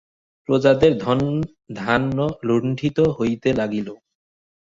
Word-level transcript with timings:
প্রজাদের 0.49 0.91
ধনধান্য 0.97 2.17
লুণ্ঠিত 2.43 2.97
হইতে 3.17 3.49
লাগিল। 3.53 3.87